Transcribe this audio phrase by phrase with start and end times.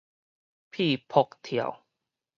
[0.71, 1.85] 咇噗跳